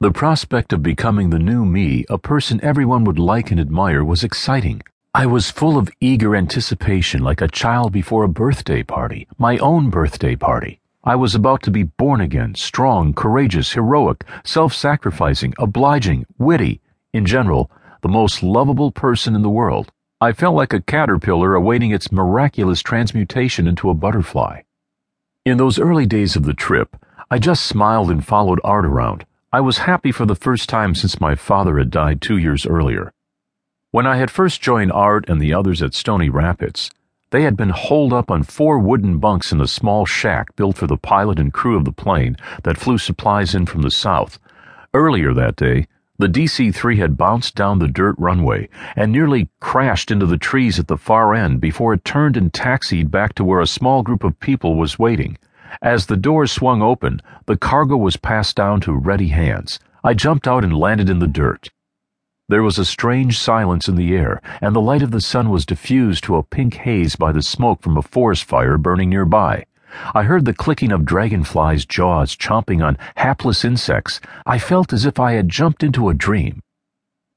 The 0.00 0.12
prospect 0.12 0.72
of 0.72 0.80
becoming 0.80 1.30
the 1.30 1.40
new 1.40 1.64
me, 1.64 2.04
a 2.08 2.18
person 2.18 2.60
everyone 2.62 3.02
would 3.02 3.18
like 3.18 3.50
and 3.50 3.58
admire, 3.58 4.04
was 4.04 4.22
exciting. 4.22 4.80
I 5.12 5.26
was 5.26 5.50
full 5.50 5.76
of 5.76 5.90
eager 6.00 6.36
anticipation 6.36 7.20
like 7.20 7.40
a 7.40 7.48
child 7.48 7.90
before 7.90 8.22
a 8.22 8.28
birthday 8.28 8.84
party, 8.84 9.26
my 9.38 9.58
own 9.58 9.90
birthday 9.90 10.36
party. 10.36 10.78
I 11.02 11.16
was 11.16 11.34
about 11.34 11.64
to 11.64 11.72
be 11.72 11.82
born 11.82 12.20
again, 12.20 12.54
strong, 12.54 13.12
courageous, 13.12 13.72
heroic, 13.72 14.22
self-sacrificing, 14.44 15.54
obliging, 15.58 16.26
witty, 16.38 16.80
in 17.12 17.26
general, 17.26 17.68
the 18.00 18.08
most 18.08 18.40
lovable 18.40 18.92
person 18.92 19.34
in 19.34 19.42
the 19.42 19.50
world. 19.50 19.90
I 20.20 20.30
felt 20.30 20.54
like 20.54 20.72
a 20.72 20.80
caterpillar 20.80 21.56
awaiting 21.56 21.90
its 21.90 22.12
miraculous 22.12 22.84
transmutation 22.84 23.66
into 23.66 23.90
a 23.90 23.94
butterfly. 23.94 24.60
In 25.44 25.56
those 25.56 25.80
early 25.80 26.06
days 26.06 26.36
of 26.36 26.44
the 26.44 26.54
trip, 26.54 26.96
I 27.32 27.40
just 27.40 27.66
smiled 27.66 28.12
and 28.12 28.24
followed 28.24 28.60
Art 28.62 28.86
around. 28.86 29.24
I 29.50 29.62
was 29.62 29.78
happy 29.78 30.12
for 30.12 30.26
the 30.26 30.34
first 30.34 30.68
time 30.68 30.94
since 30.94 31.22
my 31.22 31.34
father 31.34 31.78
had 31.78 31.90
died 31.90 32.20
two 32.20 32.36
years 32.36 32.66
earlier. 32.66 33.14
When 33.92 34.06
I 34.06 34.18
had 34.18 34.30
first 34.30 34.60
joined 34.60 34.92
Art 34.92 35.26
and 35.26 35.40
the 35.40 35.54
others 35.54 35.80
at 35.80 35.94
Stony 35.94 36.28
Rapids, 36.28 36.90
they 37.30 37.44
had 37.44 37.56
been 37.56 37.70
holed 37.70 38.12
up 38.12 38.30
on 38.30 38.42
four 38.42 38.78
wooden 38.78 39.16
bunks 39.16 39.50
in 39.50 39.62
a 39.62 39.66
small 39.66 40.04
shack 40.04 40.54
built 40.54 40.76
for 40.76 40.86
the 40.86 40.98
pilot 40.98 41.38
and 41.38 41.50
crew 41.50 41.78
of 41.78 41.86
the 41.86 41.92
plane 41.92 42.36
that 42.64 42.76
flew 42.76 42.98
supplies 42.98 43.54
in 43.54 43.64
from 43.64 43.80
the 43.80 43.90
south. 43.90 44.38
Earlier 44.92 45.32
that 45.32 45.56
day, 45.56 45.86
the 46.18 46.28
DC 46.28 46.74
3 46.74 46.98
had 46.98 47.16
bounced 47.16 47.54
down 47.54 47.78
the 47.78 47.88
dirt 47.88 48.16
runway 48.18 48.68
and 48.96 49.10
nearly 49.10 49.48
crashed 49.60 50.10
into 50.10 50.26
the 50.26 50.36
trees 50.36 50.78
at 50.78 50.88
the 50.88 50.98
far 50.98 51.34
end 51.34 51.58
before 51.58 51.94
it 51.94 52.04
turned 52.04 52.36
and 52.36 52.52
taxied 52.52 53.10
back 53.10 53.32
to 53.36 53.44
where 53.44 53.62
a 53.62 53.66
small 53.66 54.02
group 54.02 54.24
of 54.24 54.38
people 54.40 54.74
was 54.74 54.98
waiting. 54.98 55.38
As 55.82 56.06
the 56.06 56.16
doors 56.16 56.52
swung 56.52 56.82
open, 56.82 57.20
the 57.46 57.56
cargo 57.56 57.96
was 57.96 58.16
passed 58.16 58.56
down 58.56 58.80
to 58.82 58.92
ready 58.92 59.28
hands. 59.28 59.78
I 60.02 60.14
jumped 60.14 60.48
out 60.48 60.64
and 60.64 60.76
landed 60.76 61.08
in 61.08 61.18
the 61.18 61.26
dirt. 61.26 61.70
There 62.48 62.62
was 62.62 62.78
a 62.78 62.84
strange 62.84 63.38
silence 63.38 63.88
in 63.88 63.96
the 63.96 64.16
air, 64.16 64.40
and 64.62 64.74
the 64.74 64.80
light 64.80 65.02
of 65.02 65.10
the 65.10 65.20
sun 65.20 65.50
was 65.50 65.66
diffused 65.66 66.24
to 66.24 66.36
a 66.36 66.42
pink 66.42 66.74
haze 66.74 67.14
by 67.14 67.30
the 67.30 67.42
smoke 67.42 67.82
from 67.82 67.98
a 67.98 68.02
forest 68.02 68.44
fire 68.44 68.78
burning 68.78 69.10
nearby. 69.10 69.66
I 70.14 70.22
heard 70.22 70.44
the 70.44 70.54
clicking 70.54 70.92
of 70.92 71.04
dragonflies' 71.04 71.84
jaws 71.84 72.36
chomping 72.36 72.82
on 72.82 72.96
hapless 73.16 73.64
insects. 73.64 74.20
I 74.46 74.58
felt 74.58 74.92
as 74.92 75.04
if 75.04 75.20
I 75.20 75.32
had 75.32 75.48
jumped 75.48 75.82
into 75.82 76.08
a 76.08 76.14
dream. 76.14 76.62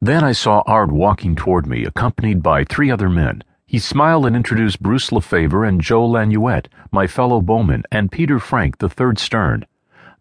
Then 0.00 0.22
I 0.22 0.32
saw 0.32 0.62
Art 0.66 0.92
walking 0.92 1.34
toward 1.34 1.66
me, 1.66 1.84
accompanied 1.84 2.42
by 2.42 2.64
three 2.64 2.90
other 2.90 3.08
men. 3.08 3.42
He 3.70 3.78
smiled 3.78 4.24
and 4.24 4.34
introduced 4.34 4.82
Bruce 4.82 5.12
LeFavour 5.12 5.62
and 5.62 5.78
Joe 5.78 6.02
Lanouette, 6.02 6.68
my 6.90 7.06
fellow 7.06 7.42
bowman, 7.42 7.82
and 7.92 8.10
Peter 8.10 8.38
Franck, 8.38 8.78
the 8.78 8.88
third 8.88 9.18
stern. 9.18 9.66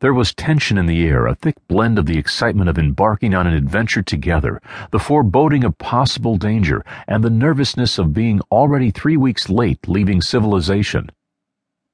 There 0.01 0.13
was 0.13 0.33
tension 0.33 0.77
in 0.77 0.85
the 0.85 1.07
air, 1.07 1.25
a 1.25 1.33
thick 1.33 1.55
blend 1.69 1.97
of 1.97 2.07
the 2.07 2.17
excitement 2.17 2.69
of 2.69 2.77
embarking 2.77 3.33
on 3.33 3.47
an 3.47 3.53
adventure 3.53 4.01
together, 4.03 4.61
the 4.91 4.99
foreboding 4.99 5.63
of 5.63 5.77
possible 5.77 6.35
danger, 6.35 6.83
and 7.07 7.23
the 7.23 7.29
nervousness 7.29 7.97
of 7.97 8.13
being 8.13 8.41
already 8.51 8.91
three 8.91 9.15
weeks 9.15 9.47
late 9.47 9.87
leaving 9.87 10.21
civilization. 10.21 11.09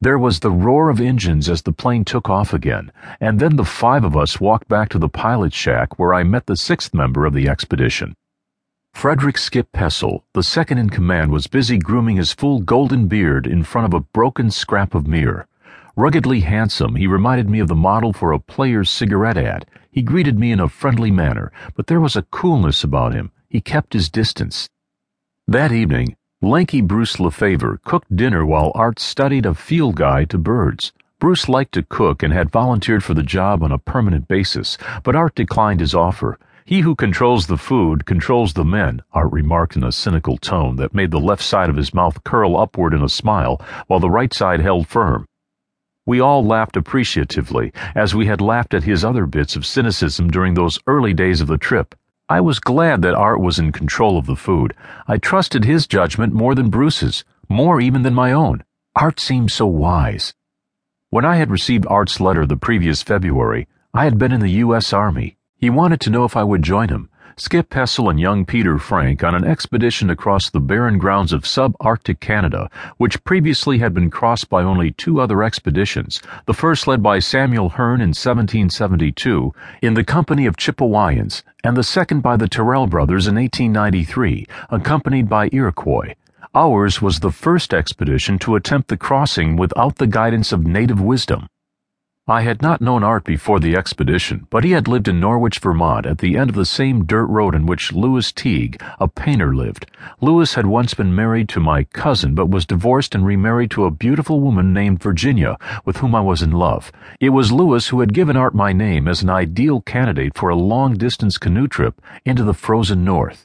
There 0.01 0.17
was 0.17 0.39
the 0.39 0.49
roar 0.49 0.89
of 0.89 0.99
engines 0.99 1.47
as 1.47 1.61
the 1.61 1.71
plane 1.71 2.03
took 2.03 2.31
off 2.31 2.51
again, 2.51 2.91
and 3.21 3.39
then 3.39 3.57
the 3.57 3.63
five 3.63 4.03
of 4.03 4.17
us 4.17 4.41
walked 4.41 4.67
back 4.67 4.89
to 4.89 4.97
the 4.97 5.07
pilot's 5.07 5.55
shack 5.55 5.99
where 5.99 6.15
I 6.15 6.23
met 6.23 6.47
the 6.47 6.57
sixth 6.57 6.95
member 6.95 7.27
of 7.27 7.33
the 7.35 7.47
expedition. 7.47 8.15
Frederick 8.93 9.37
Skip 9.37 9.69
Pessl, 9.73 10.23
the 10.33 10.43
second 10.43 10.77
in 10.77 10.89
command, 10.89 11.29
was 11.29 11.47
busy 11.47 11.77
grooming 11.77 12.15
his 12.15 12.31
full 12.31 12.61
golden 12.61 13.07
beard 13.07 13.45
in 13.45 13.63
front 13.63 13.85
of 13.85 13.93
a 13.93 13.99
broken 13.99 14.49
scrap 14.49 14.95
of 14.95 15.07
mirror. 15.07 15.45
Ruggedly 15.97 16.39
handsome, 16.39 16.95
he 16.95 17.05
reminded 17.05 17.49
me 17.49 17.59
of 17.59 17.67
the 17.67 17.75
model 17.75 18.13
for 18.13 18.31
a 18.31 18.39
player's 18.39 18.89
cigarette 18.89 19.37
ad. 19.37 19.65
He 19.91 20.01
greeted 20.01 20.39
me 20.39 20.53
in 20.53 20.61
a 20.61 20.69
friendly 20.69 21.11
manner, 21.11 21.51
but 21.75 21.87
there 21.87 21.99
was 21.99 22.15
a 22.15 22.21
coolness 22.31 22.81
about 22.83 23.13
him. 23.13 23.31
He 23.49 23.59
kept 23.59 23.91
his 23.91 24.09
distance. 24.09 24.69
That 25.49 25.73
evening, 25.73 26.15
lanky 26.41 26.79
Bruce 26.79 27.19
LeFavour 27.19 27.81
cooked 27.83 28.15
dinner 28.15 28.45
while 28.45 28.71
Art 28.73 28.99
studied 28.99 29.45
a 29.45 29.53
field 29.53 29.97
guide 29.97 30.29
to 30.29 30.37
birds. 30.37 30.93
Bruce 31.19 31.49
liked 31.49 31.73
to 31.73 31.83
cook 31.83 32.23
and 32.23 32.31
had 32.31 32.49
volunteered 32.51 33.03
for 33.03 33.13
the 33.13 33.21
job 33.21 33.63
on 33.63 33.71
a 33.71 33.77
permanent 33.77 34.29
basis, 34.29 34.77
but 35.03 35.15
Art 35.15 35.35
declined 35.35 35.81
his 35.81 35.93
offer. 35.93 36.39
He 36.65 36.79
who 36.79 36.95
controls 36.95 37.47
the 37.47 37.57
food 37.57 38.05
controls 38.05 38.53
the 38.53 38.63
men, 38.63 39.01
Art 39.11 39.33
remarked 39.33 39.75
in 39.75 39.83
a 39.83 39.91
cynical 39.91 40.37
tone 40.37 40.77
that 40.77 40.93
made 40.93 41.11
the 41.11 41.19
left 41.19 41.43
side 41.43 41.69
of 41.69 41.75
his 41.75 41.93
mouth 41.93 42.23
curl 42.23 42.55
upward 42.55 42.93
in 42.93 43.03
a 43.03 43.09
smile, 43.09 43.61
while 43.87 43.99
the 43.99 44.09
right 44.09 44.33
side 44.33 44.61
held 44.61 44.87
firm. 44.87 45.25
We 46.05 46.21
all 46.21 46.45
laughed 46.45 46.77
appreciatively, 46.77 47.73
as 47.95 48.15
we 48.15 48.27
had 48.27 48.39
laughed 48.39 48.73
at 48.73 48.83
his 48.83 49.03
other 49.03 49.25
bits 49.25 49.57
of 49.57 49.65
cynicism 49.65 50.29
during 50.31 50.53
those 50.53 50.79
early 50.87 51.13
days 51.13 51.41
of 51.41 51.47
the 51.47 51.57
trip. 51.57 51.95
I 52.29 52.39
was 52.39 52.59
glad 52.59 53.01
that 53.01 53.13
Art 53.13 53.41
was 53.41 53.59
in 53.59 53.73
control 53.73 54.17
of 54.17 54.25
the 54.25 54.37
food. 54.37 54.73
I 55.05 55.17
trusted 55.17 55.65
his 55.65 55.85
judgment 55.85 56.33
more 56.33 56.55
than 56.55 56.69
Bruce's, 56.69 57.25
more 57.49 57.81
even 57.81 58.03
than 58.03 58.13
my 58.13 58.31
own. 58.31 58.63
Art 58.95 59.19
seemed 59.19 59.51
so 59.51 59.65
wise. 59.65 60.33
When 61.09 61.25
I 61.25 61.35
had 61.35 61.51
received 61.51 61.85
Art's 61.87 62.21
letter 62.21 62.45
the 62.45 62.55
previous 62.55 63.03
February, 63.03 63.67
I 63.93 64.05
had 64.05 64.17
been 64.17 64.31
in 64.31 64.39
the 64.39 64.63
U.S. 64.63 64.93
Army. 64.93 65.37
He 65.63 65.69
wanted 65.69 66.01
to 66.01 66.09
know 66.09 66.25
if 66.25 66.35
I 66.35 66.43
would 66.43 66.61
join 66.61 66.89
him, 66.89 67.07
Skip 67.37 67.69
Pessl 67.69 68.09
and 68.09 68.19
young 68.19 68.43
Peter 68.43 68.77
Franck, 68.77 69.23
on 69.23 69.33
an 69.33 69.45
expedition 69.45 70.09
across 70.09 70.49
the 70.49 70.59
barren 70.59 70.97
grounds 70.97 71.31
of 71.31 71.45
subarctic 71.45 72.19
Canada, 72.19 72.69
which 72.97 73.23
previously 73.23 73.77
had 73.77 73.93
been 73.93 74.09
crossed 74.09 74.49
by 74.49 74.61
only 74.61 74.91
two 74.91 75.21
other 75.21 75.41
expeditions, 75.41 76.21
the 76.47 76.53
first 76.53 76.85
led 76.85 77.01
by 77.01 77.19
Samuel 77.19 77.69
Hearne 77.69 78.01
in 78.01 78.09
1772 78.09 79.53
in 79.81 79.93
the 79.93 80.03
company 80.03 80.45
of 80.45 80.57
Chipewyans, 80.57 81.43
and 81.63 81.77
the 81.77 81.81
second 81.81 82.19
by 82.19 82.35
the 82.35 82.49
Tyrrell 82.49 82.87
brothers 82.87 83.25
in 83.25 83.35
1893, 83.35 84.45
accompanied 84.69 85.29
by 85.29 85.47
Iroquois. 85.53 86.13
Ours 86.53 87.01
was 87.01 87.21
the 87.21 87.31
first 87.31 87.73
expedition 87.73 88.37
to 88.39 88.57
attempt 88.57 88.89
the 88.89 88.97
crossing 88.97 89.55
without 89.55 89.95
the 89.95 90.07
guidance 90.07 90.51
of 90.51 90.67
native 90.67 90.99
wisdom. 90.99 91.47
I 92.27 92.43
had 92.43 92.61
not 92.61 92.79
known 92.79 93.03
Art 93.03 93.25
before 93.25 93.59
the 93.59 93.75
expedition, 93.75 94.47
but 94.49 94.63
he 94.63 94.71
had 94.71 94.87
lived 94.87 95.09
in 95.09 95.19
Norwich, 95.19 95.59
Vermont, 95.59 96.05
at 96.05 96.19
the 96.19 96.37
end 96.37 96.49
of 96.49 96.55
the 96.55 96.65
same 96.65 97.03
dirt 97.03 97.25
road 97.25 97.53
in 97.53 97.65
which 97.65 97.91
Louis 97.91 98.31
Teague, 98.31 98.81
a 98.97 99.09
painter, 99.09 99.53
lived. 99.53 99.87
Louis 100.21 100.53
had 100.53 100.65
once 100.65 100.93
been 100.93 101.13
married 101.13 101.49
to 101.49 101.59
my 101.59 101.83
cousin, 101.83 102.33
but 102.33 102.49
was 102.49 102.65
divorced 102.65 103.13
and 103.13 103.25
remarried 103.25 103.71
to 103.71 103.83
a 103.83 103.91
beautiful 103.91 104.39
woman 104.39 104.71
named 104.71 105.03
Virginia, 105.03 105.57
with 105.83 105.97
whom 105.97 106.15
I 106.15 106.21
was 106.21 106.41
in 106.41 106.51
love. 106.51 106.93
It 107.19 107.31
was 107.31 107.51
Louis 107.51 107.89
who 107.89 107.99
had 107.99 108.13
given 108.13 108.37
Art 108.37 108.55
my 108.55 108.71
name 108.71 109.09
as 109.09 109.21
an 109.21 109.29
ideal 109.29 109.81
candidate 109.81 110.37
for 110.37 110.47
a 110.47 110.55
long 110.55 110.93
distance 110.93 111.37
canoe 111.37 111.67
trip 111.67 112.01
into 112.23 112.45
the 112.45 112.53
frozen 112.53 113.03
north. 113.03 113.41